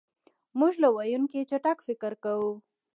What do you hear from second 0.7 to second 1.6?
له ویونکي